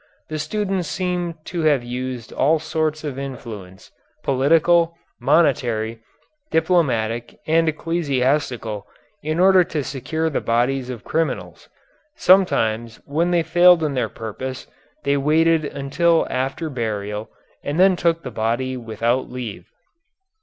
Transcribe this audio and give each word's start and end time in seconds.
The 0.29 0.39
students 0.39 0.87
seem 0.89 1.35
to 1.45 1.61
have 1.61 1.83
used 1.83 2.33
all 2.33 2.57
sorts 2.57 3.03
of 3.03 3.19
influence, 3.19 3.91
political, 4.23 4.95
monetary, 5.19 5.99
diplomatic, 6.49 7.37
and 7.45 7.69
ecclesiastical, 7.69 8.87
in 9.21 9.39
order 9.39 9.63
to 9.65 9.83
secure 9.83 10.27
the 10.31 10.41
bodies 10.41 10.89
of 10.89 11.03
criminals. 11.03 11.69
Sometimes 12.15 12.99
when 13.05 13.29
they 13.29 13.43
failed 13.43 13.83
in 13.83 13.93
their 13.93 14.09
purpose 14.09 14.65
they 15.03 15.17
waited 15.17 15.65
until 15.65 16.25
after 16.31 16.67
burial 16.71 17.29
and 17.63 17.79
then 17.79 17.95
took 17.95 18.23
the 18.23 18.31
body 18.31 18.75
without 18.75 19.29
leave. 19.29 19.67